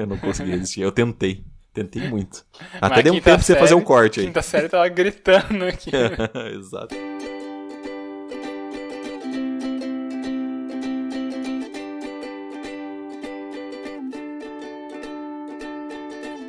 [0.00, 0.80] Eu não consegui resistir.
[0.80, 1.44] Eu tentei.
[1.72, 2.44] Tentei muito.
[2.80, 4.26] Até deu um tempo pra você fazer um corte aí.
[4.26, 5.90] Quinta série tava gritando aqui.
[6.56, 6.94] Exato.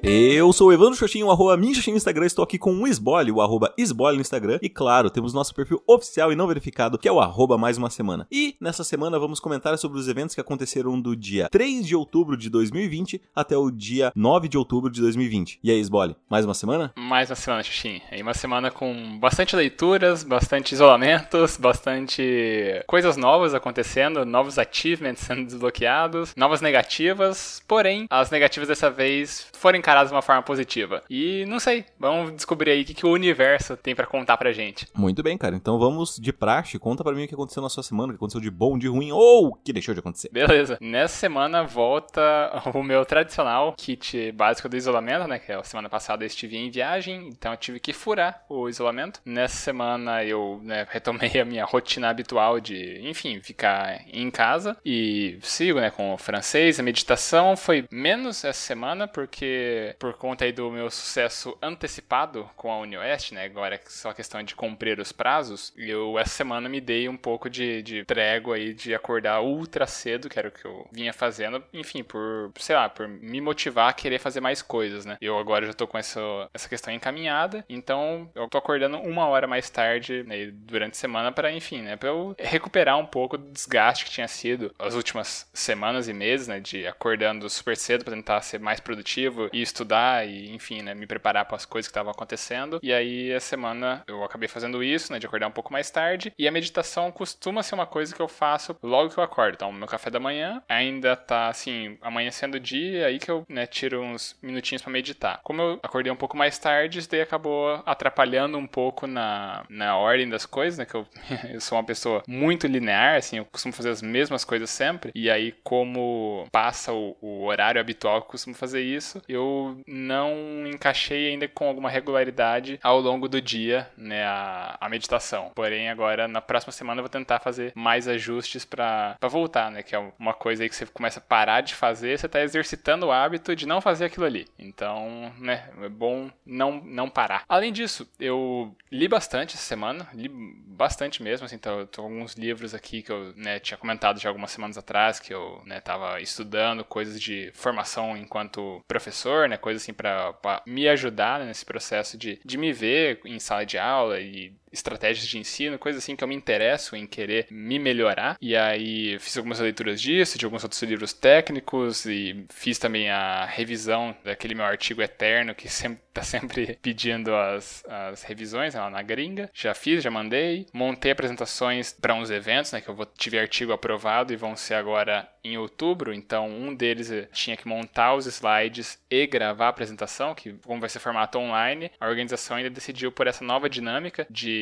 [0.04, 3.32] Eu sou o Evandro Xoxinho, o arroba Minxoxinho no Instagram, estou aqui com o Esbole,
[3.32, 7.08] o arroba Esbole no Instagram, e claro, temos nosso perfil oficial e não verificado, que
[7.08, 8.26] é o arroba mais uma semana.
[8.32, 12.36] E nessa semana vamos comentar sobre os eventos que aconteceram do dia 3 de outubro
[12.36, 15.60] de 2020 até o dia 9 de outubro de 2020.
[15.64, 16.92] E aí, Esbole, mais uma semana?
[16.98, 18.02] Mais uma semana, Xoxinho.
[18.12, 25.46] E uma semana com bastante leituras, bastante isolamentos, bastante coisas novas acontecendo, novos achievements sendo
[25.46, 31.04] desbloqueados, novas negativas, porém, as negativas dessa vez foram encaradas de uma forma positiva.
[31.10, 34.52] E não sei, vamos descobrir aí o que, que o universo tem para contar pra
[34.52, 34.88] gente.
[34.96, 35.56] Muito bem, cara.
[35.56, 36.80] Então vamos de praxe.
[36.80, 38.88] Conta pra mim o que aconteceu na sua semana, o que aconteceu de bom, de
[38.88, 40.30] ruim ou o que deixou de acontecer.
[40.32, 40.78] Beleza.
[40.80, 42.22] Nessa semana volta
[42.74, 45.40] o meu tradicional kit básico do isolamento, né?
[45.40, 49.20] Que a semana passada eu estive em viagem, então eu tive que furar o isolamento.
[49.26, 55.38] Nessa semana eu né, retomei a minha rotina habitual de, enfim, ficar em casa e
[55.42, 56.80] sigo, né, com o francês.
[56.80, 62.72] A meditação foi menos essa semana porque por conta aí do meu sucesso antecipado com
[62.72, 63.46] a UniOeste, né?
[63.46, 65.74] Agora é só questão de cumprir os prazos.
[65.76, 70.30] Eu, essa semana, me dei um pouco de, de trégua aí de acordar ultra cedo,
[70.30, 71.64] que era o que eu vinha fazendo.
[71.74, 75.18] Enfim, por, sei lá, por me motivar a querer fazer mais coisas, né?
[75.22, 76.20] Eu agora já tô com essa,
[76.54, 81.32] essa questão encaminhada, então eu tô acordando uma hora mais tarde né, durante a semana
[81.32, 81.96] para, enfim, né?
[81.96, 86.48] Pra eu recuperar um pouco do desgaste que tinha sido as últimas semanas e meses,
[86.48, 86.60] né?
[86.60, 91.08] De acordando super cedo para tentar ser mais produtivo e estudar e, enfim, né, me
[91.08, 92.80] preparar para as coisas que estavam acontecendo.
[92.82, 96.34] E aí, essa semana eu acabei fazendo isso, né, de acordar um pouco mais tarde.
[96.38, 99.56] E a meditação costuma ser uma coisa que eu faço logo que eu acordo.
[99.56, 103.66] Então, meu café da manhã ainda tá, assim, amanhecendo o dia, aí que eu, né,
[103.66, 105.40] tiro uns minutinhos para meditar.
[105.44, 109.98] Como eu acordei um pouco mais tarde, isso daí acabou atrapalhando um pouco na, na
[109.98, 111.06] ordem das coisas, né, que eu,
[111.54, 115.12] eu sou uma pessoa muito linear, assim, eu costumo fazer as mesmas coisas sempre.
[115.16, 121.30] E aí, como passa o, o horário habitual eu costumo fazer isso, eu não encaixei
[121.30, 125.52] ainda com alguma regularidade ao longo do dia, né, a, a meditação.
[125.56, 129.96] Porém, agora, na próxima semana, eu vou tentar fazer mais ajustes para voltar, né, que
[129.96, 133.12] é uma coisa aí que você começa a parar de fazer, você tá exercitando o
[133.12, 134.48] hábito de não fazer aquilo ali.
[134.58, 137.44] Então, né, é bom não, não parar.
[137.48, 142.74] Além disso, eu li bastante essa semana, li bastante mesmo, assim, tô, tô alguns livros
[142.74, 146.84] aqui que eu, né, tinha comentado já algumas semanas atrás, que eu, né, tava estudando
[146.84, 150.34] coisas de formação enquanto professor, né, coisa assim para
[150.66, 155.28] me ajudar né, nesse processo de, de me ver em sala de aula e estratégias
[155.28, 158.38] de ensino, coisas assim que eu me interesso em querer me melhorar.
[158.42, 163.46] E aí fiz algumas leituras disso, de alguns outros livros técnicos e fiz também a
[163.46, 169.02] revisão daquele meu artigo eterno que sempre tá sempre pedindo as, as revisões lá na
[169.02, 169.50] gringa.
[169.54, 170.66] Já fiz, já mandei.
[170.74, 174.76] Montei apresentações para uns eventos, né, que eu vou, tive artigo aprovado e vão ser
[174.76, 176.14] agora em outubro.
[176.14, 180.90] Então, um deles tinha que montar os slides e gravar a apresentação, que como vai
[180.90, 184.61] ser formato online, a organização ainda decidiu por essa nova dinâmica de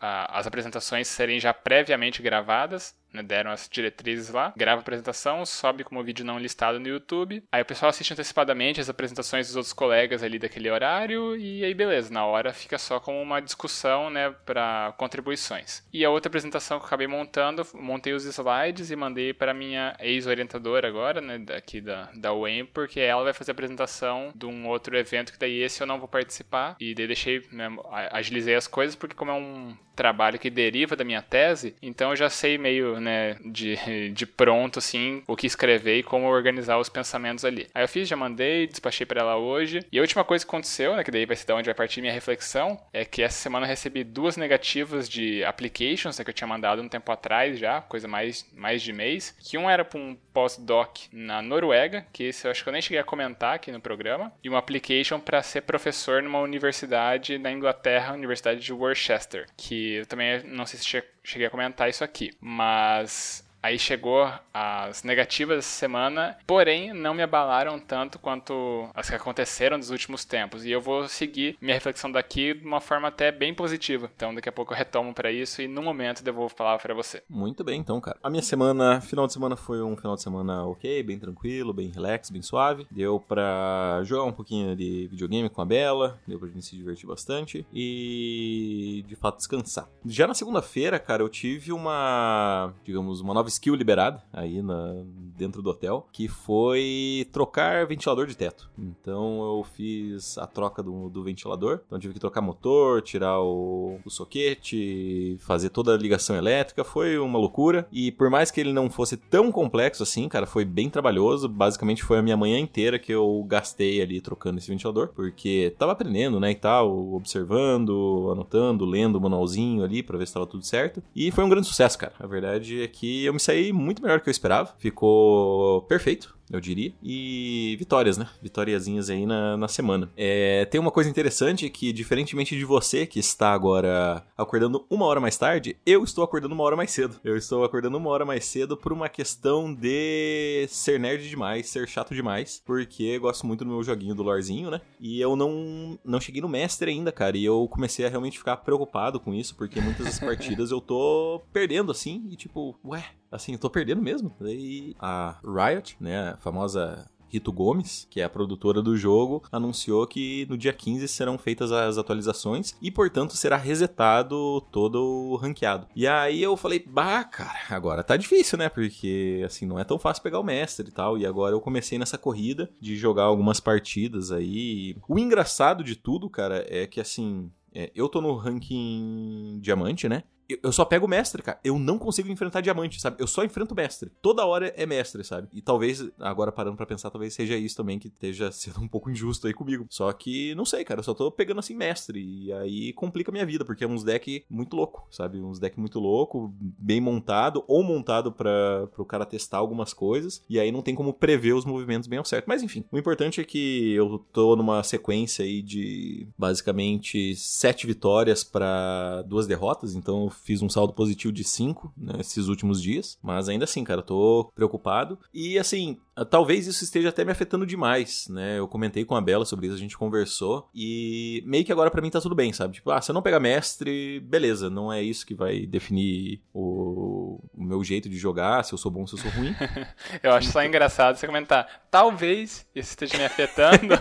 [0.00, 5.44] a, as apresentações serem já previamente gravadas né, deram as diretrizes lá, grava a apresentação,
[5.44, 7.42] sobe como vídeo não listado no YouTube.
[7.50, 11.74] Aí o pessoal assiste antecipadamente as apresentações dos outros colegas ali daquele horário e aí
[11.74, 15.82] beleza, na hora fica só como uma discussão, né, para contribuições.
[15.92, 19.96] E a outra apresentação que eu acabei montando, montei os slides e mandei para minha
[20.00, 24.66] ex-orientadora agora, né, daqui da, da UEM, porque ela vai fazer a apresentação de um
[24.66, 27.68] outro evento que daí esse eu não vou participar e daí deixei, né,
[28.10, 32.16] agilizei as coisas porque como é um trabalho que deriva da minha tese, então eu
[32.16, 33.76] já sei meio, né, de,
[34.12, 37.66] de pronto, assim, o que escrever e como organizar os pensamentos ali.
[37.74, 39.84] Aí eu fiz, já mandei, despachei para ela hoje.
[39.90, 42.00] E a última coisa que aconteceu, né, que daí vai ser da onde vai partir
[42.00, 46.34] minha reflexão, é que essa semana eu recebi duas negativas de applications, né, que eu
[46.34, 49.98] tinha mandado um tempo atrás já, coisa mais, mais de mês, que um era para
[49.98, 53.70] um postdoc na Noruega, que esse eu acho que eu nem cheguei a comentar aqui
[53.72, 59.46] no programa, e uma application para ser professor numa universidade na Inglaterra, Universidade de Worcester,
[59.56, 65.02] que eu também não sei se cheguei a comentar isso aqui, mas Aí chegou as
[65.02, 70.64] negativas essa semana, porém não me abalaram tanto quanto as que aconteceram nos últimos tempos.
[70.64, 74.10] E eu vou seguir minha reflexão daqui de uma forma até bem positiva.
[74.16, 76.94] Então daqui a pouco eu retomo para isso e no momento devolvo a palavra para
[76.94, 77.22] você.
[77.28, 78.18] Muito bem, então, cara.
[78.22, 81.90] A minha semana, final de semana foi um final de semana ok, bem tranquilo, bem
[81.90, 82.86] relax, bem suave.
[82.90, 87.06] Deu pra jogar um pouquinho de videogame com a Bela, deu pra gente se divertir
[87.06, 89.86] bastante e de fato descansar.
[90.06, 94.94] Já na segunda-feira, cara, eu tive uma, digamos, uma nova skill liberada aí na,
[95.36, 98.70] dentro do hotel, que foi trocar ventilador de teto.
[98.78, 103.98] Então eu fiz a troca do, do ventilador, então tive que trocar motor, tirar o,
[104.04, 107.86] o soquete, fazer toda a ligação elétrica, foi uma loucura.
[107.90, 111.48] E por mais que ele não fosse tão complexo assim, cara, foi bem trabalhoso.
[111.48, 115.92] Basicamente foi a minha manhã inteira que eu gastei ali trocando esse ventilador, porque tava
[115.92, 120.64] aprendendo, né, e tal, observando, anotando, lendo o manualzinho ali para ver se tava tudo
[120.64, 121.02] certo.
[121.14, 122.12] E foi um grande sucesso, cara.
[122.18, 124.74] A verdade é que eu me saí muito melhor do que eu esperava.
[124.78, 126.92] Ficou perfeito eu diria.
[127.02, 128.28] E vitórias, né?
[128.42, 130.10] Vitóriazinhas aí na, na semana.
[130.16, 135.20] É, tem uma coisa interessante que, diferentemente de você que está agora acordando uma hora
[135.20, 137.20] mais tarde, eu estou acordando uma hora mais cedo.
[137.22, 141.88] Eu estou acordando uma hora mais cedo por uma questão de ser nerd demais, ser
[141.88, 144.80] chato demais, porque gosto muito do meu joguinho do Lorzinho, né?
[144.98, 148.56] E eu não, não cheguei no mestre ainda, cara, e eu comecei a realmente ficar
[148.58, 153.56] preocupado com isso, porque muitas das partidas eu tô perdendo assim, e tipo, ué, assim,
[153.56, 154.34] tô perdendo mesmo.
[154.40, 160.04] Daí a Riot, né, a famosa Rito Gomes, que é a produtora do jogo, anunciou
[160.06, 165.86] que no dia 15 serão feitas as atualizações e, portanto, será resetado todo o ranqueado.
[165.94, 168.68] E aí eu falei, bah, cara, agora tá difícil, né?
[168.68, 171.16] Porque, assim, não é tão fácil pegar o mestre e tal.
[171.16, 174.96] E agora eu comecei nessa corrida de jogar algumas partidas aí.
[175.08, 180.24] O engraçado de tudo, cara, é que, assim, é, eu tô no ranking diamante, né?
[180.62, 181.58] Eu só pego mestre, cara.
[181.62, 183.16] Eu não consigo enfrentar diamante, sabe?
[183.18, 184.10] Eu só enfrento mestre.
[184.22, 185.48] Toda hora é mestre, sabe?
[185.52, 189.10] E talvez, agora parando para pensar, talvez seja isso também que esteja sendo um pouco
[189.10, 189.86] injusto aí comigo.
[189.88, 191.00] Só que, não sei, cara.
[191.00, 192.20] Eu só tô pegando assim mestre.
[192.20, 195.40] E aí complica a minha vida, porque é uns deck muito louco, sabe?
[195.40, 200.42] Uns deck muito louco, bem montado, ou montado para o cara testar algumas coisas.
[200.48, 202.46] E aí não tem como prever os movimentos bem ao certo.
[202.46, 208.44] Mas enfim, o importante é que eu tô numa sequência aí de basicamente sete vitórias
[208.44, 209.94] para duas derrotas.
[209.94, 214.00] Então fiz um saldo positivo de 5 nesses né, últimos dias, mas ainda assim, cara,
[214.00, 215.18] eu tô preocupado.
[215.32, 218.58] E assim, talvez isso esteja até me afetando demais, né?
[218.58, 222.02] Eu comentei com a Bela sobre isso, a gente conversou e meio que agora para
[222.02, 222.74] mim tá tudo bem, sabe?
[222.74, 227.40] Tipo, ah, se eu não pegar mestre, beleza, não é isso que vai definir o,
[227.54, 229.54] o meu jeito de jogar, se eu sou bom, se eu sou ruim.
[230.22, 233.94] eu acho só engraçado você comentar, talvez isso esteja me afetando,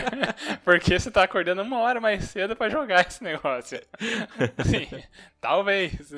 [0.64, 3.80] porque você tá acordando uma hora mais cedo para jogar esse negócio.
[4.64, 4.88] Sim,
[5.40, 6.12] talvez.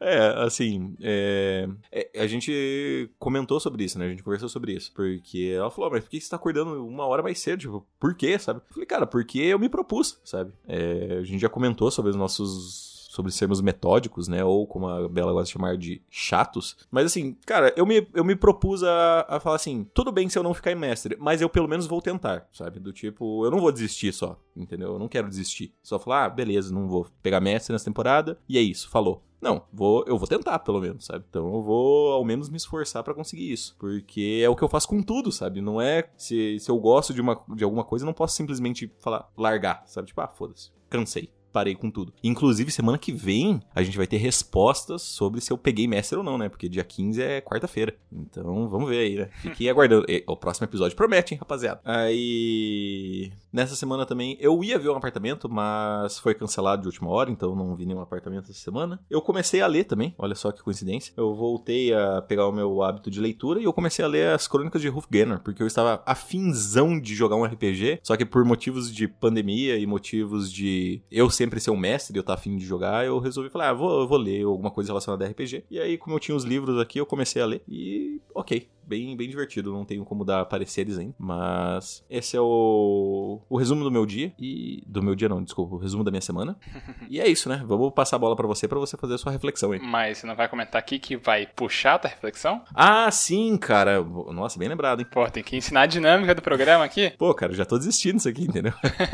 [0.00, 4.06] é, assim, é, é, a gente comentou sobre isso, né?
[4.06, 4.92] A gente conversou sobre isso.
[4.92, 7.60] Porque ela falou, mas por que você tá acordando uma hora mais cedo?
[7.60, 8.60] Tipo, por quê, sabe?
[8.60, 10.52] Eu falei, cara, porque eu me propus, sabe?
[10.68, 14.44] É, a gente já comentou sobre os nossos sobre sermos metódicos, né?
[14.44, 16.76] Ou como a Bela gosta de chamar de chatos.
[16.92, 20.38] Mas assim, cara, eu me, eu me propus a, a falar assim: tudo bem se
[20.38, 22.78] eu não ficar em mestre, mas eu pelo menos vou tentar, sabe?
[22.78, 24.92] Do tipo, eu não vou desistir só, entendeu?
[24.92, 25.74] Eu não quero desistir.
[25.82, 29.20] Só falar, ah, beleza, não vou pegar mestre nessa temporada, e é isso, falou.
[29.40, 31.24] Não, vou, eu vou tentar, pelo menos, sabe?
[31.28, 33.74] Então eu vou ao menos me esforçar para conseguir isso.
[33.78, 35.60] Porque é o que eu faço com tudo, sabe?
[35.60, 36.08] Não é.
[36.16, 39.82] Se, se eu gosto de, uma, de alguma coisa, eu não posso simplesmente falar, largar,
[39.86, 40.08] sabe?
[40.08, 42.12] Tipo, ah, foda-se, cansei parei com tudo.
[42.22, 46.24] Inclusive, semana que vem, a gente vai ter respostas sobre se eu peguei Mestre ou
[46.24, 46.48] não, né?
[46.48, 47.94] Porque dia 15 é quarta-feira.
[48.12, 49.30] Então, vamos ver aí, né?
[49.40, 50.06] Fiquem aguardando.
[50.26, 51.80] O próximo episódio promete, hein, rapaziada?
[51.84, 53.32] Aí.
[53.52, 57.56] Nessa semana também, eu ia ver um apartamento, mas foi cancelado de última hora, então
[57.56, 59.00] não vi nenhum apartamento essa semana.
[59.10, 61.12] Eu comecei a ler também, olha só que coincidência.
[61.16, 64.46] Eu voltei a pegar o meu hábito de leitura e eu comecei a ler as
[64.46, 68.94] crônicas de Hufganger, porque eu estava afinzão de jogar um RPG, só que por motivos
[68.94, 72.64] de pandemia e motivos de eu sempre ser um mestre e eu tá afim de
[72.64, 75.64] jogar, eu resolvi falar, ah, vou, vou ler alguma coisa relacionada a RPG.
[75.70, 79.16] E aí, como eu tinha os livros aqui, eu comecei a ler e ok, bem,
[79.16, 79.72] bem divertido.
[79.72, 81.14] Não tenho como dar pareceres ainda.
[81.16, 84.32] Mas esse é o, o resumo do meu dia.
[84.38, 84.82] E.
[84.84, 86.56] Do meu dia não, desculpa, o resumo da minha semana.
[87.08, 87.62] e é isso, né?
[87.64, 89.78] Vamos passar a bola para você para você fazer a sua reflexão aí.
[89.80, 92.62] Mas você não vai comentar aqui que vai puxar a tua reflexão?
[92.74, 94.02] Ah, sim, cara.
[94.02, 95.06] Nossa, bem lembrado, hein?
[95.08, 97.10] Pô, tem que ensinar a dinâmica do programa aqui.
[97.16, 98.72] Pô, cara, já tô desistindo disso aqui, entendeu?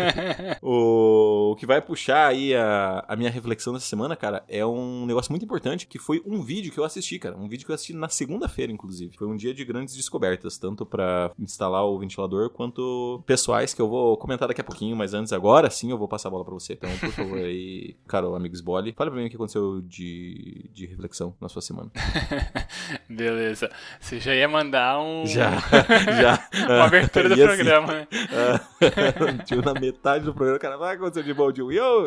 [0.62, 1.52] o...
[1.52, 5.30] o que vai puxar aí a, a minha reflexão dessa semana, cara, é um negócio
[5.30, 7.37] muito importante que foi um vídeo que eu assisti, cara.
[7.37, 9.14] Um vídeo que eu assisti na segunda-feira, inclusive.
[9.16, 13.88] Foi um dia de grandes descobertas, tanto para instalar o ventilador quanto pessoais que eu
[13.88, 16.54] vou comentar daqui a pouquinho, mas antes agora sim eu vou passar a bola para
[16.54, 16.75] você.
[16.75, 20.87] Então, por favor, aí, caro amigo Sbole, fale pra mim o que aconteceu de, de
[20.87, 21.90] reflexão na sua semana.
[23.08, 23.70] Beleza.
[24.00, 25.26] Você já ia mandar um.
[25.37, 25.50] Já,
[26.20, 26.49] já.
[26.66, 28.08] Uma abertura do assim, programa, né?
[29.44, 31.70] tipo, na metade do programa, cara vai acontecer de bom de um.
[31.70, 32.06] Yo!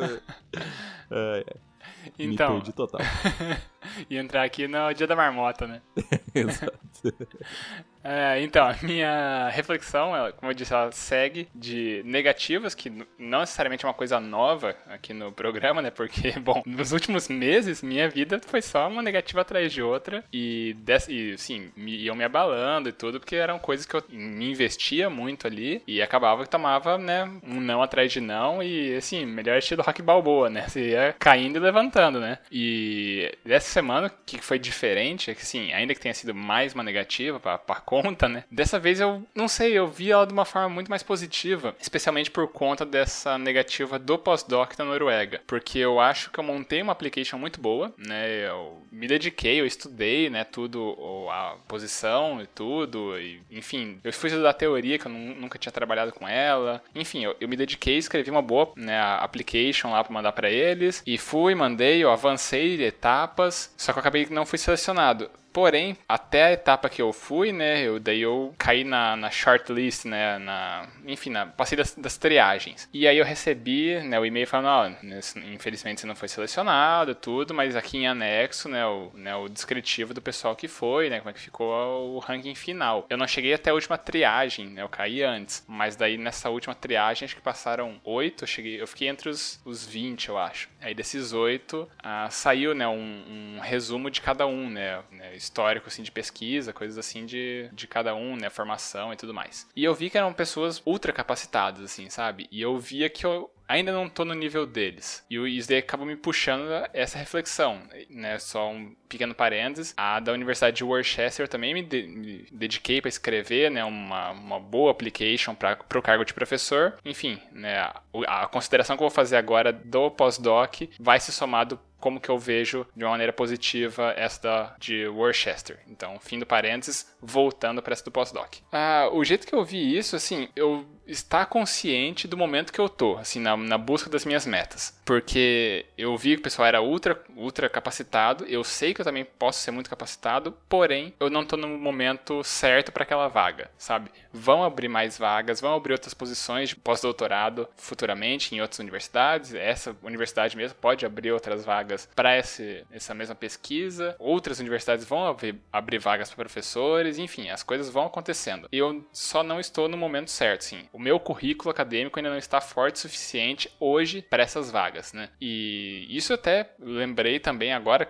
[2.17, 3.01] Então, Me perdi total.
[4.09, 5.81] e entrar aqui no dia da marmota, né?
[6.33, 6.77] Exato.
[8.09, 13.41] É, então, a minha reflexão, ela, como eu disse, ela segue de negativas, que não
[13.41, 15.91] necessariamente é uma coisa nova aqui no programa, né?
[15.91, 20.23] Porque, bom, nos últimos meses, minha vida foi só uma negativa atrás de outra.
[20.33, 20.75] E,
[21.07, 25.45] e sim, iam me abalando e tudo, porque eram coisas que eu me investia muito
[25.45, 25.83] ali.
[25.85, 28.63] E acabava que tomava, né, um não atrás de não.
[28.63, 30.67] E, assim, melhor estilo rock balboa, né?
[30.67, 32.39] Você ia caindo e levantando, né?
[32.51, 36.83] E dessa semana, que foi diferente é que, assim, ainda que tenha sido mais uma
[36.83, 38.43] negativa pra, pra conta, né?
[38.51, 42.31] Dessa vez eu não sei, eu vi ela de uma forma muito mais positiva, especialmente
[42.31, 46.91] por conta dessa negativa do pós-doc da Noruega, porque eu acho que eu montei uma
[46.91, 48.47] application muito boa, né?
[48.47, 50.95] Eu me dediquei, eu estudei, né, tudo,
[51.29, 56.11] a posição e tudo, e, enfim, eu fui estudar teoria que eu nunca tinha trabalhado
[56.11, 56.81] com ela.
[56.93, 61.03] Enfim, eu, eu me dediquei, escrevi uma boa, né, application lá para mandar para eles
[61.05, 65.29] e fui, mandei, eu avancei etapas, só que eu acabei que não fui selecionado.
[65.51, 70.05] Porém, até a etapa que eu fui, né, eu, daí eu caí na, na shortlist,
[70.05, 72.87] né, na, enfim, na, passei das, das triagens.
[72.93, 75.07] E aí eu recebi, né, o e-mail falando, ó,
[75.51, 80.13] infelizmente você não foi selecionado, tudo, mas aqui em anexo, né, o, né, o descritivo
[80.13, 83.05] do pessoal que foi, né, como é que ficou o ranking final.
[83.09, 86.75] Eu não cheguei até a última triagem, né, eu caí antes, mas daí nessa última
[86.75, 90.69] triagem acho que passaram oito, eu cheguei, eu fiquei entre os, os 20, eu acho.
[90.79, 95.87] Aí desses oito, ah, saiu, né, um, um resumo de cada um, né, né histórico
[95.87, 99.67] assim de pesquisa, coisas assim de, de cada um, né, formação e tudo mais.
[99.75, 102.47] E eu vi que eram pessoas ultra capacitadas assim, sabe?
[102.51, 105.23] E eu via que eu ainda não tô no nível deles.
[105.29, 108.39] E isso daí acaba me puxando essa reflexão, né?
[108.39, 109.93] Só um pequeno parênteses.
[109.95, 113.85] A da Universidade de Worcester também me, de, me dediquei para escrever, né?
[113.85, 116.95] Uma, uma boa application para o cargo de professor.
[117.05, 117.77] Enfim, né?
[117.79, 122.19] A, a consideração que eu vou fazer agora do pós-doc vai se somar do como
[122.19, 125.79] que eu vejo de uma maneira positiva essa de Worcester.
[125.87, 128.55] Então, fim do parênteses, voltando para essa do pós-doc.
[128.71, 132.87] Ah, o jeito que eu vi isso, assim, eu estar consciente do momento que eu
[132.87, 134.97] tô, assim, na, na busca das minhas metas.
[135.03, 139.25] Porque eu vi que o pessoal era ultra, ultra capacitado, eu sei que eu também
[139.25, 144.11] posso ser muito capacitado, porém, eu não tô no momento certo para aquela vaga, sabe?
[144.31, 149.95] Vão abrir mais vagas, vão abrir outras posições de pós-doutorado futuramente em outras universidades, essa
[150.03, 155.97] universidade mesmo pode abrir outras vagas para essa mesma pesquisa, outras universidades vão abrir, abrir
[155.97, 158.67] vagas para professores, enfim, as coisas vão acontecendo.
[158.71, 162.95] Eu só não estou no momento certo, sim meu currículo acadêmico ainda não está forte
[162.95, 165.29] o suficiente hoje para essas vagas, né?
[165.39, 168.07] E isso até lembrei também agora,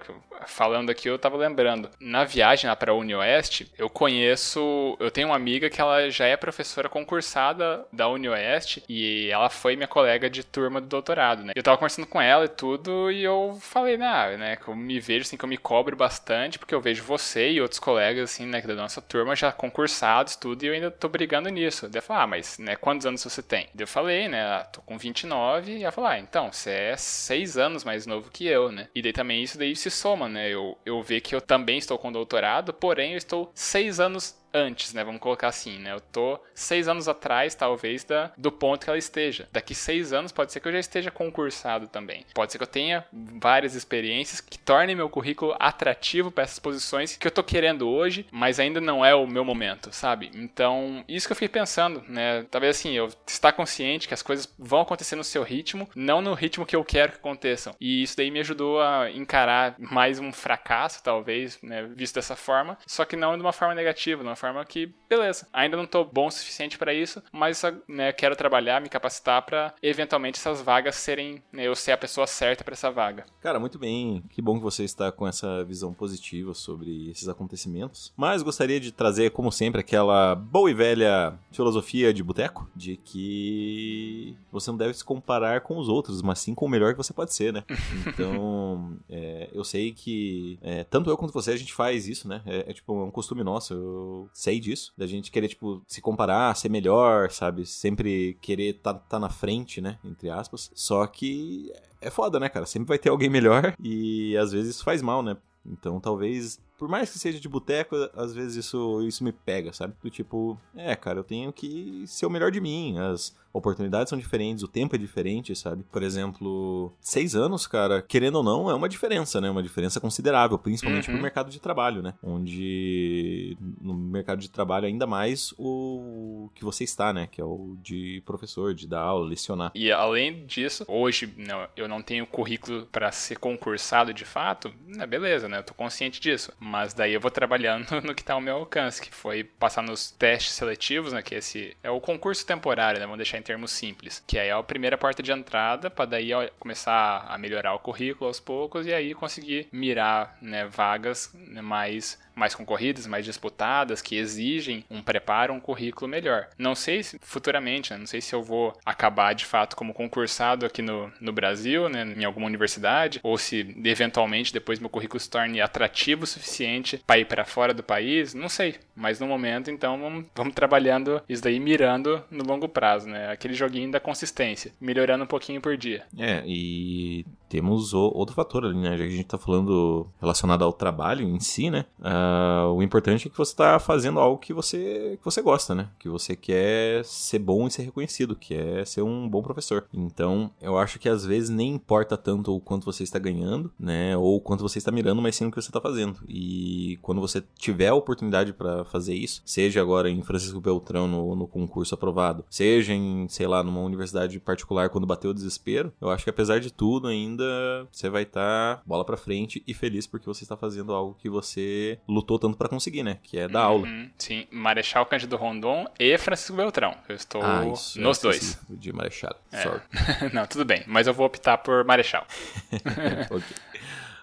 [0.48, 1.90] falando aqui, eu estava lembrando.
[2.00, 6.26] Na viagem lá para a UniOeste, eu conheço, eu tenho uma amiga que ela já
[6.26, 11.54] é professora concursada da UniOeste e ela foi minha colega de turma do doutorado, né?
[11.56, 15.00] Eu tava conversando com ela e tudo e eu falei, né, né, que eu me
[15.00, 18.46] vejo assim que eu me cobro bastante porque eu vejo você e outros colegas assim,
[18.46, 21.88] né, da nossa turma já concursados tudo e eu ainda tô brigando nisso.
[21.88, 23.68] Daí eu falei, ah, mas, né, quantos anos você tem?
[23.78, 27.58] Eu falei, né, ah, tô com 29, e ela falou, ah, então, você é 6
[27.58, 28.88] anos mais novo que eu, né?
[28.94, 30.50] E daí também isso daí se soma, né?
[30.50, 34.94] Eu, eu ver que eu também estou com doutorado, porém eu estou 6 anos antes,
[34.94, 35.04] né?
[35.04, 35.94] Vamos colocar assim, né?
[35.94, 39.48] Eu tô seis anos atrás, talvez, da, do ponto que ela esteja.
[39.52, 42.26] Daqui seis anos pode ser que eu já esteja concursado também.
[42.34, 47.16] Pode ser que eu tenha várias experiências que tornem meu currículo atrativo para essas posições
[47.16, 50.32] que eu tô querendo hoje, mas ainda não é o meu momento, sabe?
[50.34, 52.46] Então, isso que eu fiquei pensando, né?
[52.50, 56.34] Talvez assim, eu estar consciente que as coisas vão acontecer no seu ritmo, não no
[56.34, 57.76] ritmo que eu quero que aconteçam.
[57.80, 61.84] E isso daí me ajudou a encarar mais um fracasso, talvez, né?
[61.96, 65.76] Visto dessa forma, só que não de uma forma negativa, uma forma que, beleza, ainda
[65.76, 70.40] não tô bom o suficiente para isso, mas né, quero trabalhar, me capacitar para eventualmente
[70.40, 73.26] essas vagas serem, né, eu ser a pessoa certa para essa vaga.
[73.42, 74.24] Cara, muito bem.
[74.30, 78.14] Que bom que você está com essa visão positiva sobre esses acontecimentos.
[78.16, 84.38] Mas gostaria de trazer, como sempre, aquela boa e velha filosofia de boteco, de que
[84.52, 87.14] você não deve se comparar com os outros, mas sim com o melhor que você
[87.14, 87.64] pode ser, né?
[88.10, 92.42] Então, é, eu sei que é, tanto eu quanto você a gente faz isso, né?
[92.46, 93.74] É, é tipo um costume nosso.
[93.74, 97.66] Eu sei disso, da gente querer, tipo, se comparar, ser melhor, sabe?
[97.66, 99.98] Sempre querer tá, tá na frente, né?
[100.04, 100.72] Entre aspas.
[100.74, 101.72] Só que
[102.02, 102.66] é foda, né, cara?
[102.66, 105.38] Sempre vai ter alguém melhor e às vezes isso faz mal, né?
[105.66, 109.94] Então talvez por mais que seja de boteco, às vezes isso, isso me pega, sabe?
[110.02, 112.98] Do tipo, é, cara, eu tenho que ser o melhor de mim.
[112.98, 115.84] As oportunidades são diferentes, o tempo é diferente, sabe?
[115.92, 119.50] Por exemplo, seis anos, cara, querendo ou não, é uma diferença, né?
[119.50, 121.16] Uma diferença considerável, principalmente uhum.
[121.16, 122.14] pro mercado de trabalho, né?
[122.22, 127.28] Onde no mercado de trabalho, ainda mais, o que você está, né?
[127.28, 129.72] Que é o de professor, de dar aula, lecionar.
[129.74, 135.06] E além disso, hoje não, eu não tenho currículo para ser concursado de fato, né,
[135.06, 135.58] beleza, né?
[135.58, 136.54] Eu tô consciente disso.
[136.60, 140.12] Mas daí eu vou trabalhando no que tá ao meu alcance, que foi passar nos
[140.12, 141.22] testes seletivos, né?
[141.22, 143.06] Que esse é o concurso temporário, né?
[143.06, 144.24] Vamos deixar em termos simples.
[144.28, 146.30] Que aí é a primeira porta de entrada, para daí
[146.60, 152.20] começar a melhorar o currículo aos poucos e aí conseguir mirar né, vagas né, mais
[152.40, 156.48] mais concorridas, mais disputadas, que exigem um preparo, um currículo melhor.
[156.58, 160.66] Não sei se futuramente, né, não sei se eu vou acabar de fato como concursado
[160.66, 165.30] aqui no, no Brasil, né, em alguma universidade, ou se eventualmente depois meu currículo se
[165.30, 168.76] torne atrativo o suficiente para ir para fora do país, não sei.
[168.96, 173.32] Mas no momento, então, vamos, vamos trabalhando isso daí mirando no longo prazo, né?
[173.32, 176.04] Aquele joguinho da consistência, melhorando um pouquinho por dia.
[176.18, 178.92] É, e temos o, outro fator ali, né?
[178.92, 181.86] Já que a gente tá falando relacionado ao trabalho em si, né?
[182.00, 185.90] Uh, o importante é que você tá fazendo algo que você, que você gosta, né?
[185.98, 189.86] Que você quer ser bom e ser reconhecido, que é ser um bom professor.
[189.92, 194.16] Então, eu acho que às vezes nem importa tanto o quanto você está ganhando, né?
[194.16, 196.20] Ou o quanto você está mirando, mas sim o que você está fazendo.
[196.28, 201.36] E quando você tiver a oportunidade para fazer isso, seja agora em Francisco Beltrão no,
[201.36, 206.10] no concurso aprovado, seja em, sei lá, numa universidade particular quando bateu o desespero, eu
[206.10, 209.74] acho que apesar de tudo ainda ainda você vai estar tá bola para frente e
[209.74, 213.20] feliz porque você está fazendo algo que você lutou tanto para conseguir, né?
[213.24, 213.88] Que é dar uhum, aula.
[214.18, 216.96] Sim, Marechal Cândido Rondon e Francisco Beltrão.
[217.08, 218.60] Eu estou ah, isso, nos dois.
[218.70, 219.62] De Marechal, é.
[219.62, 219.82] sorry.
[220.34, 222.26] Não, tudo bem, mas eu vou optar por Marechal.
[223.32, 223.44] ok.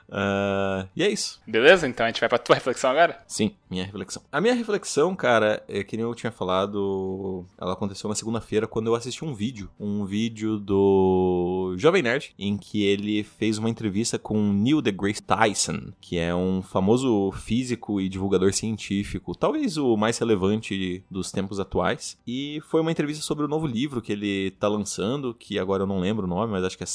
[0.09, 1.41] Uh, e é isso.
[1.47, 1.87] Beleza?
[1.87, 3.19] Então a gente vai pra tua reflexão agora?
[3.27, 4.23] Sim, minha reflexão.
[4.31, 8.87] A minha reflexão, cara, é que nem eu tinha falado, ela aconteceu na segunda-feira quando
[8.87, 9.69] eu assisti um vídeo.
[9.79, 15.93] Um vídeo do Jovem Nerd, em que ele fez uma entrevista com Neil deGrasse Tyson,
[16.01, 22.19] que é um famoso físico e divulgador científico, talvez o mais relevante dos tempos atuais.
[22.27, 25.87] E foi uma entrevista sobre o novo livro que ele tá lançando, que agora eu
[25.87, 26.87] não lembro o nome, mas acho que é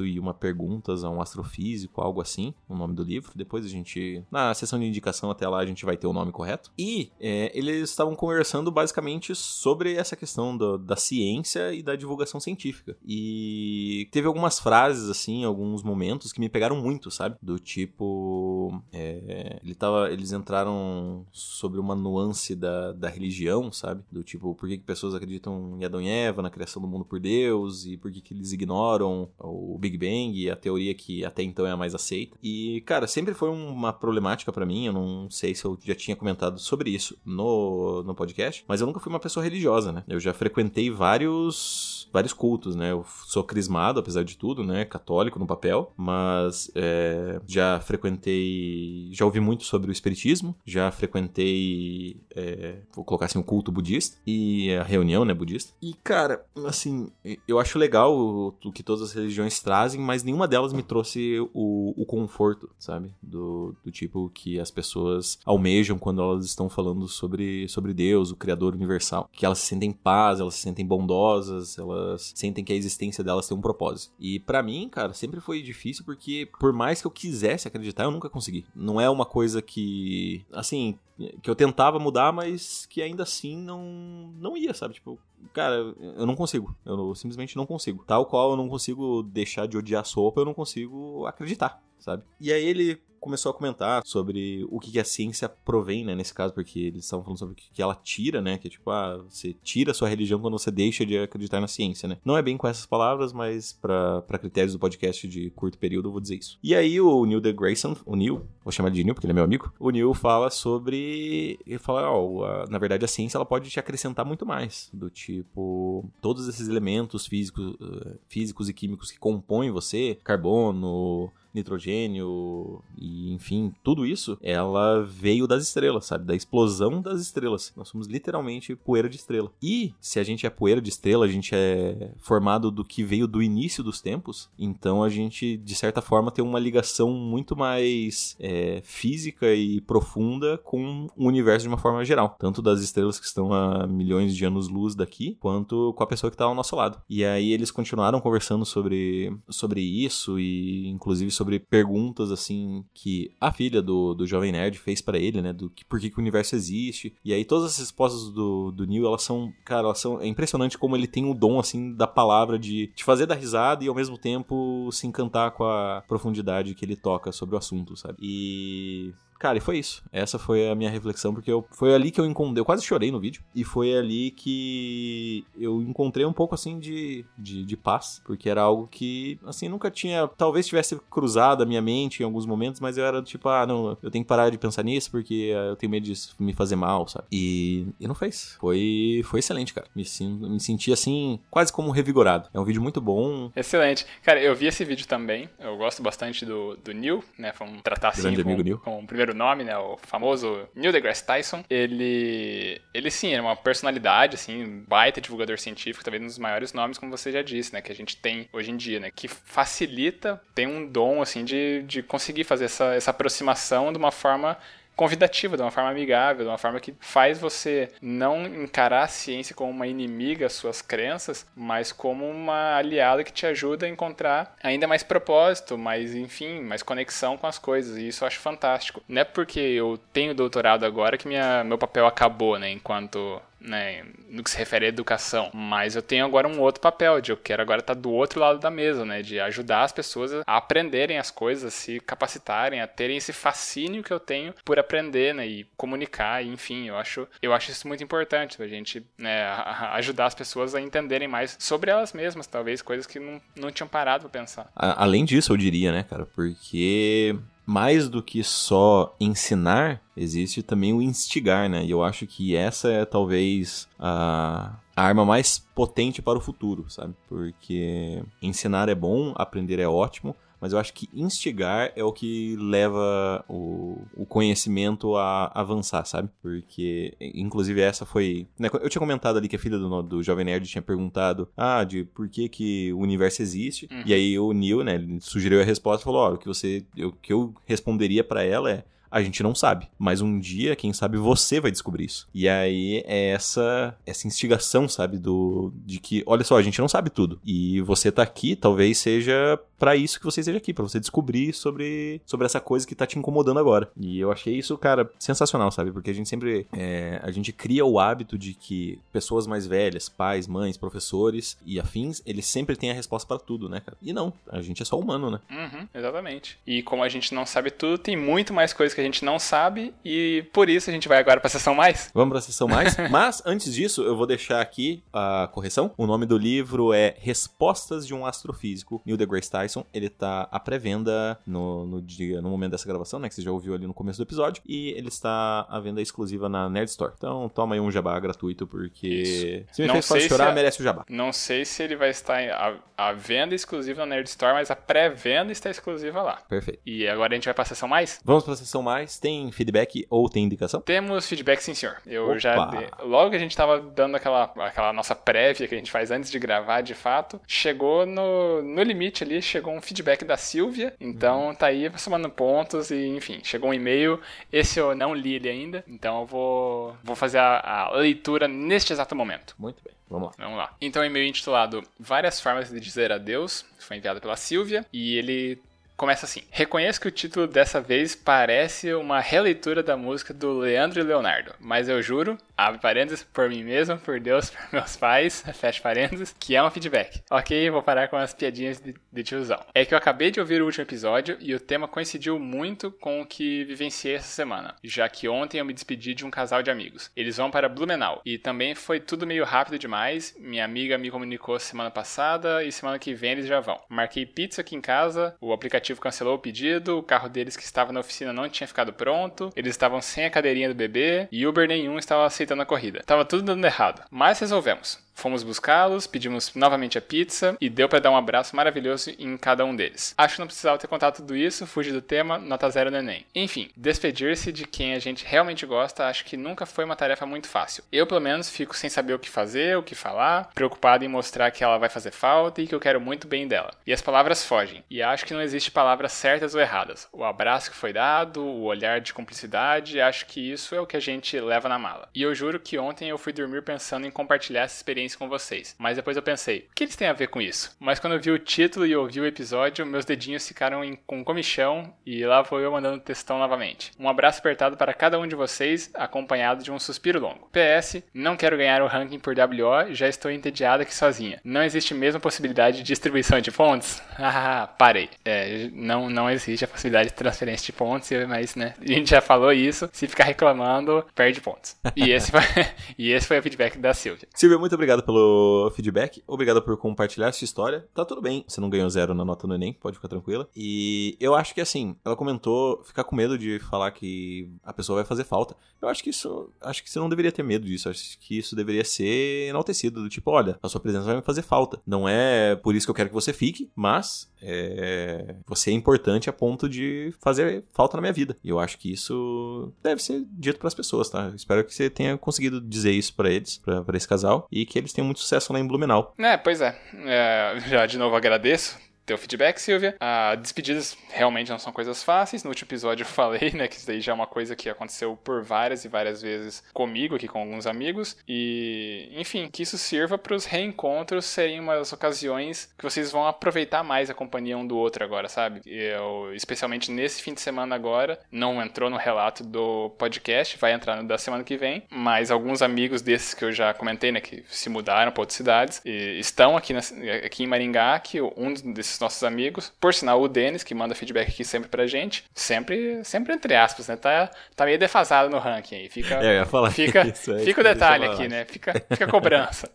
[0.00, 3.32] e uma perguntas a um astrofísico, algo assim, o nome do livro.
[3.34, 6.32] Depois a gente, na sessão de indicação até lá, a gente vai ter o nome
[6.32, 6.70] correto.
[6.78, 12.40] E é, eles estavam conversando basicamente sobre essa questão do, da ciência e da divulgação
[12.40, 12.96] científica.
[13.06, 17.36] E teve algumas frases, assim, alguns momentos que me pegaram muito, sabe?
[17.42, 18.82] Do tipo.
[18.92, 24.02] É, ele tava, eles entraram sobre uma nuance da, da religião, sabe?
[24.10, 27.04] Do tipo, por que, que pessoas acreditam em Adão e Eva, na criação do mundo
[27.04, 31.42] por Deus, e por que, que eles ignoram o Big Bang a teoria que até
[31.42, 32.36] então é a mais aceita.
[32.42, 34.86] E, cara, sempre foi uma problemática para mim.
[34.86, 38.86] Eu não sei se eu já tinha comentado sobre isso no, no podcast, mas eu
[38.86, 40.04] nunca fui uma pessoa religiosa, né?
[40.08, 42.92] Eu já frequentei vários vários cultos, né?
[42.92, 44.84] Eu sou crismado, apesar de tudo, né?
[44.84, 52.20] Católico no papel, mas é, já frequentei, já ouvi muito sobre o espiritismo, já frequentei,
[52.34, 55.72] é, vou colocar assim, o culto budista e a reunião, né, budista.
[55.80, 57.10] E cara, assim,
[57.46, 61.38] eu acho legal o, o que todas as religiões trazem, mas nenhuma delas me trouxe
[61.52, 63.14] o, o conforto, sabe?
[63.22, 68.36] Do, do tipo que as pessoas almejam quando elas estão falando sobre, sobre Deus, o
[68.36, 69.28] Criador universal.
[69.32, 73.46] Que elas se sentem paz, elas se sentem bondosas, elas sentem que a existência delas
[73.46, 74.12] tem um propósito.
[74.18, 78.10] E para mim, cara, sempre foi difícil porque por mais que eu quisesse acreditar, eu
[78.10, 78.64] nunca consegui.
[78.74, 80.98] Não é uma coisa que, assim,
[81.42, 84.94] que eu tentava mudar, mas que ainda assim não não ia, sabe?
[84.94, 85.18] Tipo,
[85.52, 86.74] cara, eu não consigo.
[86.84, 88.04] Eu simplesmente não consigo.
[88.06, 92.24] Tal qual eu não consigo deixar de odiar sopa, eu não consigo acreditar, sabe?
[92.40, 96.52] E aí ele começou a comentar sobre o que a ciência provém, né, nesse caso,
[96.52, 99.54] porque eles estavam falando sobre o que ela tira, né, que é tipo, ah, você
[99.62, 102.18] tira a sua religião quando você deixa de acreditar na ciência, né.
[102.24, 106.12] Não é bem com essas palavras, mas para critérios do podcast de curto período eu
[106.12, 106.58] vou dizer isso.
[106.60, 109.44] E aí o Neil deGrasse, o Neil, vou chamar de Neil porque ele é meu
[109.44, 113.70] amigo, o Neil fala sobre, ele fala, ó, oh, na verdade a ciência ela pode
[113.70, 119.18] te acrescentar muito mais, do tipo, todos esses elementos físicos, uh, físicos e químicos que
[119.20, 126.24] compõem você, carbono, nitrogênio e enfim, tudo isso, ela veio das estrelas, sabe?
[126.24, 127.72] Da explosão das estrelas.
[127.76, 129.50] Nós somos literalmente poeira de estrela.
[129.62, 133.26] E se a gente é poeira de estrela, a gente é formado do que veio
[133.26, 138.36] do início dos tempos, então a gente, de certa forma, tem uma ligação muito mais
[138.38, 142.36] é, física e profunda com o universo de uma forma geral.
[142.38, 146.34] Tanto das estrelas que estão a milhões de anos-luz daqui, quanto com a pessoa que
[146.34, 147.00] está ao nosso lado.
[147.08, 153.32] E aí eles continuaram conversando sobre, sobre isso e, inclusive, sobre sobre perguntas assim que
[153.40, 155.52] a filha do, do Jovem Nerd fez para ele, né?
[155.52, 157.14] Do que, por que, que o universo existe.
[157.24, 160.20] E aí todas as respostas do, do Neil, elas são, cara, elas são.
[160.20, 163.84] É impressionante como ele tem o dom, assim, da palavra de te fazer dar risada
[163.84, 167.96] e ao mesmo tempo se encantar com a profundidade que ele toca sobre o assunto,
[167.96, 168.18] sabe?
[168.20, 170.04] E cara, e foi isso.
[170.12, 172.60] Essa foi a minha reflexão, porque eu, foi ali que eu encontrei.
[172.60, 173.42] Eu quase chorei no vídeo.
[173.52, 178.62] E foi ali que eu encontrei um pouco assim de, de, de paz, porque era
[178.62, 180.28] algo que, assim, nunca tinha.
[180.28, 183.98] Talvez tivesse cruzado a minha mente em alguns momentos, mas eu era tipo, ah, não,
[184.00, 187.08] eu tenho que parar de pensar nisso porque eu tenho medo de me fazer mal,
[187.08, 187.26] sabe?
[187.32, 188.56] E, e não fez.
[188.60, 189.88] Foi, foi excelente, cara.
[189.94, 190.04] Me,
[190.48, 192.48] me senti assim, quase como revigorado.
[192.54, 193.50] É um vídeo muito bom.
[193.56, 194.06] Excelente.
[194.22, 195.48] Cara, eu vi esse vídeo também.
[195.58, 197.52] Eu gosto bastante do, do Neil, né?
[197.58, 198.78] Vamos tratar assim Grande com, amigo Neil.
[198.78, 199.76] com o primeiro nome, né?
[199.76, 201.64] O famoso Neil deGrasse Tyson.
[201.68, 206.98] Ele, ele sim, é uma personalidade, assim, baita divulgador científico, talvez um dos maiores nomes,
[206.98, 207.80] como você já disse, né?
[207.80, 209.10] Que a gente tem hoje em dia, né?
[209.10, 214.10] Que facilita, tem um dom, assim, de, de conseguir fazer essa, essa aproximação de uma
[214.10, 214.58] forma
[214.96, 219.54] convidativa, de uma forma amigável, de uma forma que faz você não encarar a ciência
[219.54, 224.56] como uma inimiga às suas crenças, mas como uma aliada que te ajuda a encontrar
[224.62, 227.96] ainda mais propósito, mais, enfim, mais conexão com as coisas.
[227.96, 229.02] E isso eu acho fantástico.
[229.08, 234.04] Não é porque eu tenho doutorado agora que minha, meu papel acabou, né, enquanto né,
[234.28, 235.50] no que se refere à educação.
[235.54, 238.58] Mas eu tenho agora um outro papel, de eu quero agora estar do outro lado
[238.58, 242.86] da mesa, né, de ajudar as pessoas a aprenderem as coisas, a se capacitarem, a
[242.86, 247.26] terem esse fascínio que eu tenho por aprender, né, e comunicar, e, enfim, eu acho,
[247.40, 249.46] eu acho isso muito importante, a gente, né,
[249.92, 253.88] ajudar as pessoas a entenderem mais sobre elas mesmas, talvez coisas que não, não tinham
[253.88, 254.70] parado para pensar.
[254.74, 261.02] Além disso, eu diria, né, cara, porque mais do que só ensinar, existe também o
[261.02, 261.84] instigar, né?
[261.84, 267.14] E eu acho que essa é talvez a, arma mais potente para o futuro, sabe?
[267.28, 272.54] Porque ensinar é bom, aprender é ótimo, mas eu acho que instigar é o que
[272.56, 276.28] leva o, o conhecimento a avançar, sabe?
[276.40, 278.46] Porque, inclusive, essa foi.
[278.56, 281.82] Né, eu tinha comentado ali que a filha do, do Jovem Nerd tinha perguntado, ah,
[281.82, 283.88] de por que, que o universo existe.
[283.90, 284.04] Uhum.
[284.06, 286.84] E aí o Neil, né, sugeriu a resposta e falou: ó, oh, o que você.
[286.96, 289.88] O que eu responderia para ela é a gente não sabe.
[289.98, 292.26] Mas um dia, quem sabe, você vai descobrir isso.
[292.32, 296.88] E aí é essa, essa instigação, sabe, do de que, olha só, a gente não
[296.88, 297.38] sabe tudo.
[297.44, 301.52] E você tá aqui, talvez seja para isso que você esteja aqui, para você descobrir
[301.52, 303.90] sobre, sobre essa coisa que tá te incomodando agora.
[303.96, 305.90] E eu achei isso, cara, sensacional, sabe?
[305.90, 306.68] Porque a gente sempre.
[306.72, 311.80] É, a gente cria o hábito de que pessoas mais velhas, pais, mães, professores e
[311.80, 313.98] afins, eles sempre têm a resposta para tudo, né, cara?
[314.00, 315.40] E não, a gente é só humano, né?
[315.50, 316.60] Uhum, exatamente.
[316.64, 319.36] E como a gente não sabe tudo, tem muito mais coisas que a gente não
[319.36, 322.08] sabe e por isso a gente vai agora pra sessão mais.
[322.14, 322.96] Vamos pra sessão mais.
[323.10, 325.90] Mas antes disso, eu vou deixar aqui a correção.
[325.98, 329.71] O nome do livro é Respostas de um Astrofísico, Neil deGrasse Tyson.
[329.92, 333.28] Ele tá à pré-venda no, no dia, no momento dessa gravação, né?
[333.28, 334.62] Que você já ouviu ali no começo do episódio.
[334.66, 337.12] E ele está à venda exclusiva na Nerd Store.
[337.16, 339.74] Então toma aí um jabá gratuito, porque isso.
[339.74, 340.52] se me não fez quase chorar, a...
[340.52, 341.04] merece o jabá.
[341.08, 344.76] Não sei se ele vai estar à, à venda exclusiva na Nerd Store, mas a
[344.76, 346.36] pré-venda está exclusiva lá.
[346.48, 346.80] Perfeito.
[346.86, 348.20] E agora a gente vai pra sessão mais?
[348.24, 349.18] Vamos pra sessão mais.
[349.18, 350.80] Tem tem feedback ou tem indicação?
[350.80, 351.96] Temos feedback, sim, senhor.
[352.06, 352.38] Eu Opa.
[352.38, 352.66] já.
[352.66, 352.88] De...
[353.04, 356.30] Logo que a gente tava dando aquela, aquela nossa prévia que a gente faz antes
[356.30, 360.94] de gravar de fato, chegou no, no limite ali, chegou um feedback da Silvia.
[361.00, 361.54] Então uhum.
[361.54, 364.20] tá aí somando pontos e, enfim, chegou um e-mail.
[364.52, 368.92] Esse eu não li ele ainda, então eu vou, vou fazer a, a leitura neste
[368.92, 369.54] exato momento.
[369.58, 369.94] Muito bem.
[370.08, 370.34] Vamos lá.
[370.44, 370.74] Vamos lá.
[370.80, 375.58] Então, e-mail intitulado Várias Formas de Dizer Adeus, foi enviado pela Silvia, e ele
[375.96, 381.00] começa assim: Reconheço que o título dessa vez parece uma releitura da música do Leandro
[381.00, 385.44] e Leonardo, mas eu juro, abre parênteses, por mim mesmo, por Deus, por meus pais,
[385.54, 387.22] fecha parênteses, que é um feedback.
[387.30, 389.60] Ok, vou parar com as piadinhas de, de tiozão.
[389.74, 393.20] É que eu acabei de ouvir o último episódio e o tema coincidiu muito com
[393.20, 396.70] o que vivenciei essa semana, já que ontem eu me despedi de um casal de
[396.70, 397.10] amigos.
[397.16, 400.34] Eles vão para Blumenau e também foi tudo meio rápido demais.
[400.38, 403.80] Minha amiga me comunicou semana passada e semana que vem eles já vão.
[403.88, 407.92] Marquei pizza aqui em casa, o aplicativo cancelou o pedido, o carro deles que estava
[407.92, 411.66] na oficina não tinha ficado pronto, eles estavam sem a cadeirinha do bebê e Uber
[411.66, 413.02] nenhum estava aceitando a corrida.
[413.06, 414.98] Tava tudo dando errado, mas resolvemos.
[415.14, 419.64] Fomos buscá-los, pedimos novamente a pizza e deu para dar um abraço maravilhoso em cada
[419.64, 420.14] um deles.
[420.16, 423.24] Acho que não precisava ter contado tudo isso, fugir do tema, nota zero no Enem.
[423.34, 427.48] Enfim, despedir-se de quem a gente realmente gosta acho que nunca foi uma tarefa muito
[427.48, 427.84] fácil.
[427.92, 431.50] Eu, pelo menos, fico sem saber o que fazer, o que falar, preocupado em mostrar
[431.50, 433.72] que ela vai fazer falta e que eu quero muito bem dela.
[433.86, 437.08] E as palavras fogem, e acho que não existe palavras certas ou erradas.
[437.12, 440.96] O abraço que foi dado, o olhar de cumplicidade, acho que isso é o que
[440.96, 442.08] a gente leva na mala.
[442.14, 445.74] E eu juro que ontem eu fui dormir pensando em compartilhar essa experiência com vocês.
[445.78, 447.74] Mas depois eu pensei, o que eles têm a ver com isso?
[447.78, 451.24] Mas quando eu vi o título e ouvi o episódio, meus dedinhos ficaram em, com
[451.24, 453.92] comichão e lá vou eu mandando textão novamente.
[453.98, 457.50] Um abraço apertado para cada um de vocês, acompanhado de um suspiro longo.
[457.52, 461.40] PS, não quero ganhar o ranking por WO, já estou entediada aqui sozinha.
[461.44, 464.00] Não existe mesmo possibilidade de distribuição de pontos?
[464.34, 465.10] Ah, parei.
[465.24, 469.20] É, não, não existe a possibilidade de transferência de pontos, mas né, a gente já
[469.20, 469.90] falou isso.
[469.92, 471.76] Se ficar reclamando, perde pontos.
[471.96, 472.40] E esse foi,
[472.96, 474.28] e esse foi o feedback da Silvia.
[474.34, 476.22] Silvia, muito obrigado pelo feedback.
[476.26, 477.86] Obrigado por compartilhar essa história.
[477.94, 478.44] Tá tudo bem.
[478.48, 480.48] Você não ganhou zero na nota do Enem, pode ficar tranquila.
[480.56, 484.96] E eu acho que assim, ela comentou ficar com medo de falar que a pessoa
[484.96, 485.56] vai fazer falta.
[485.80, 486.50] Eu acho que isso.
[486.60, 487.88] Acho que você não deveria ter medo disso.
[487.88, 490.02] Acho que isso deveria ser enaltecido.
[490.02, 491.80] Do tipo, olha, a sua presença vai me fazer falta.
[491.86, 496.28] Não é por isso que eu quero que você fique, mas é, você é importante
[496.28, 498.36] a ponto de fazer falta na minha vida.
[498.42, 501.32] E eu acho que isso deve ser dito para as pessoas, tá?
[501.34, 504.92] Espero que você tenha conseguido dizer isso para eles, para esse casal, e que eles
[504.92, 506.14] tenham muito sucesso lá em Blumenau.
[506.18, 506.76] É, pois é.
[507.06, 508.78] é já de novo agradeço
[509.12, 509.94] teu feedback, Silvia.
[510.00, 512.42] Ah, despedidas realmente não são coisas fáceis.
[512.42, 515.18] No último episódio eu falei, né, que isso daí já é uma coisa que aconteceu
[515.22, 518.16] por várias e várias vezes comigo aqui com alguns amigos.
[518.26, 523.82] E, enfim, que isso sirva para os reencontros serem umas ocasiões que vocês vão aproveitar
[523.82, 525.60] mais a companhia um do outro agora, sabe?
[525.66, 530.96] Eu, especialmente nesse fim de semana agora, não entrou no relato do podcast, vai entrar
[530.96, 534.44] no da semana que vem, mas alguns amigos desses que eu já comentei, né, que
[534.48, 536.80] se mudaram para outras cidades, estão aqui, na,
[537.24, 539.72] aqui em Maringá, que um desses esses nossos amigos.
[539.80, 543.88] Por sinal, o Denis, que manda feedback aqui sempre pra gente, sempre, sempre entre aspas,
[543.88, 543.96] né?
[543.96, 545.88] Tá, tá meio defasado no ranking aí.
[545.88, 548.44] Fica, é, eu ia falar fica, isso, é, fica o detalhe aqui, né?
[548.44, 549.68] Fica, fica a cobrança.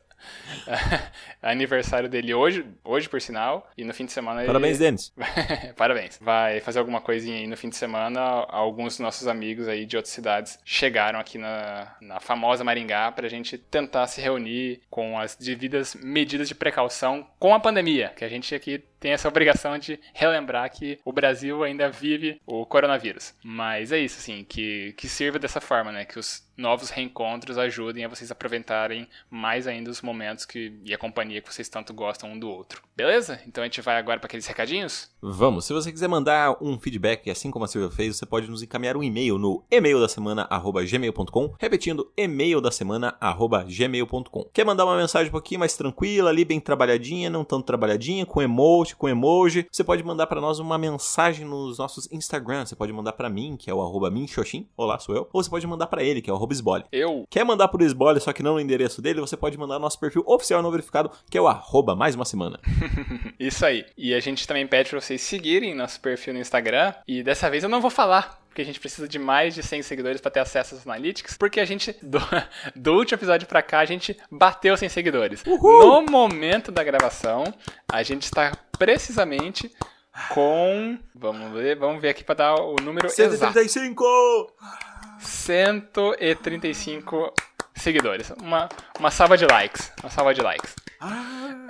[1.41, 4.85] aniversário dele hoje, hoje por sinal, e no fim de semana Parabéns, ele...
[4.85, 5.13] Denis.
[5.75, 6.17] Parabéns.
[6.21, 8.19] Vai fazer alguma coisinha aí no fim de semana.
[8.49, 13.27] Alguns dos nossos amigos aí de outras cidades chegaram aqui na, na famosa Maringá pra
[13.27, 18.29] gente tentar se reunir com as devidas medidas de precaução com a pandemia, que a
[18.29, 23.33] gente aqui tem essa obrigação de relembrar que o Brasil ainda vive o coronavírus.
[23.43, 26.05] Mas é isso, assim, que, que sirva dessa forma, né?
[26.05, 30.97] Que os novos reencontros ajudem a vocês aproveitarem mais ainda os momentos que, e a
[30.97, 32.81] companhia que vocês tanto gostam um do outro.
[32.95, 33.39] Beleza?
[33.47, 35.09] Então a gente vai agora para aqueles recadinhos?
[35.21, 35.65] Vamos.
[35.65, 38.97] Se você quiser mandar um feedback, assim como a Silvia fez, você pode nos encaminhar
[38.97, 40.47] um e-mail no e-mail da semana
[40.89, 43.15] gmail.com, repetindo e-mail da semana
[43.67, 44.49] gmail.com.
[44.51, 48.41] Quer mandar uma mensagem um pouquinho mais tranquila, ali bem trabalhadinha, não tanto trabalhadinha, com
[48.41, 52.65] emoji, com emoji, você pode mandar para nós uma mensagem nos nossos Instagram.
[52.65, 55.49] Você pode mandar para mim, que é o arroba minxoxin, olá, sou eu, ou você
[55.49, 56.83] pode mandar para ele, que é o arroba esbole.
[56.91, 57.25] Eu.
[57.29, 59.99] Quer mandar pro esbole, só que não no endereço dele, você pode mandar no nosso
[59.99, 62.59] perfil oficial não verificado, que é o arroba mais uma semana.
[63.39, 63.85] Isso aí.
[63.97, 66.93] E a gente também pede pra vocês seguirem nosso perfil no Instagram.
[67.07, 69.83] E dessa vez eu não vou falar porque a gente precisa de mais de 100
[69.83, 72.19] seguidores para ter acesso às analytics, porque a gente, do,
[72.75, 75.43] do, último episódio para cá, a gente bateu 100 seguidores.
[75.45, 76.01] Uhul!
[76.01, 77.43] No momento da gravação,
[77.87, 79.71] a gente está precisamente
[80.29, 80.97] com.
[81.13, 83.35] Vamos ver, vamos ver aqui para dar o número 135!
[83.35, 83.59] exato.
[85.19, 87.33] 135
[87.75, 88.31] seguidores.
[88.41, 88.67] Uma,
[88.99, 89.91] uma salva de likes.
[90.01, 90.73] Uma salva de likes.
[90.99, 91.67] Ah,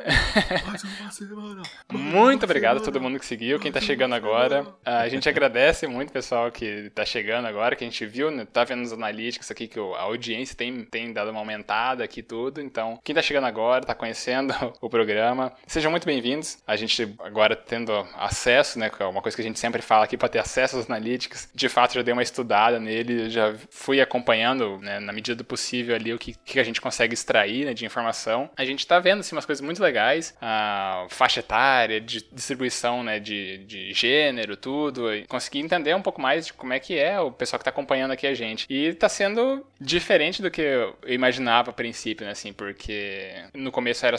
[0.66, 1.62] mais uma semana.
[1.92, 4.66] Muito obrigado a todo mundo que seguiu, quem tá chegando agora.
[4.86, 8.46] A gente agradece muito o pessoal que tá chegando agora, que a gente viu, né,
[8.46, 12.62] tá vendo nos analíticos aqui que a audiência tem, tem dado uma aumentada aqui tudo.
[12.62, 16.60] Então, quem tá chegando agora, tá conhecendo o programa, sejam muito bem-vindos.
[16.66, 20.06] A gente agora tendo acesso, né, que é uma coisa que a gente sempre fala
[20.06, 21.50] aqui para ter acesso aos analíticos.
[21.54, 25.96] De fato, já dei uma estudada nele, já fui acompanhando, né, na medida do possível
[25.96, 28.50] ali o que, que a gente consegue extrair né, de informação.
[28.56, 33.20] A gente tá vendo assim, umas coisas muito legais, a faixa etária, de distribuição né,
[33.20, 37.20] de, de gênero, tudo, e conseguir entender um pouco mais de como é que é
[37.20, 38.66] o pessoal que está acompanhando aqui a gente.
[38.70, 44.06] E está sendo diferente do que eu imaginava a princípio, né, assim, porque no começo
[44.06, 44.18] era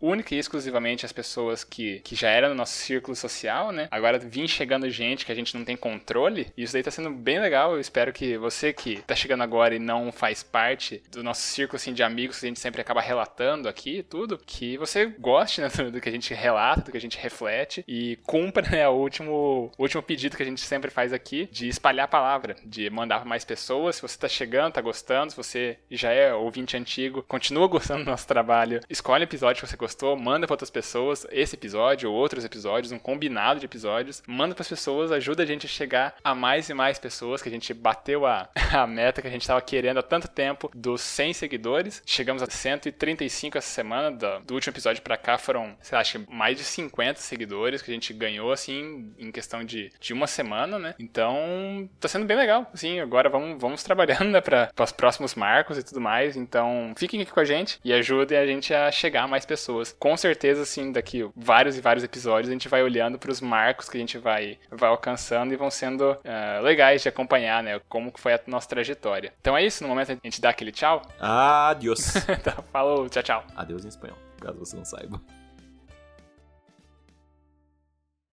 [0.00, 3.88] única e exclusivamente as pessoas que, que já eram no nosso círculo social, né?
[3.90, 6.52] Agora vim chegando gente que a gente não tem controle.
[6.56, 7.72] E isso daí tá sendo bem legal.
[7.72, 11.76] Eu espero que você que tá chegando agora e não faz parte do nosso círculo
[11.76, 15.68] assim, de amigos que a gente sempre acaba relatando aqui tudo, que você goste né,
[15.90, 19.72] do, que a gente relata, do que a gente reflete e cumpra né, o último,
[19.78, 23.28] último pedido que a gente sempre faz aqui de espalhar a palavra, de mandar para
[23.28, 23.96] mais pessoas.
[23.96, 28.10] Se você tá chegando, tá gostando, se você já é ouvinte antigo, continua gostando do
[28.10, 29.85] nosso trabalho, escolhe episódio que você gostou,
[30.16, 34.22] manda para outras pessoas esse episódio ou outros episódios, um combinado de episódios.
[34.26, 37.48] Manda para as pessoas, ajuda a gente a chegar a mais e mais pessoas, que
[37.48, 41.00] a gente bateu a, a meta que a gente estava querendo há tanto tempo dos
[41.00, 42.02] 100 seguidores.
[42.04, 46.18] Chegamos a 135 essa semana, do, do último episódio para cá foram, sei lá, acho
[46.18, 50.26] que mais de 50 seguidores que a gente ganhou, assim, em questão de, de uma
[50.26, 50.94] semana, né?
[50.98, 55.78] Então, tá sendo bem legal, assim, agora vamos, vamos trabalhando, né, para os próximos marcos
[55.78, 56.36] e tudo mais.
[56.36, 59.75] Então, fiquem aqui com a gente e ajudem a gente a chegar a mais pessoas.
[59.98, 63.88] Com certeza, assim, daqui vários e vários episódios, a gente vai olhando para os marcos
[63.88, 67.80] que a gente vai, vai alcançando e vão sendo uh, legais de acompanhar, né?
[67.88, 69.32] Como foi a nossa trajetória.
[69.40, 71.02] Então é isso, no momento a gente dá aquele tchau.
[71.20, 72.16] Adiós.
[72.28, 73.44] então, falou, tchau, tchau.
[73.56, 75.20] Adeus em espanhol, caso você não saiba.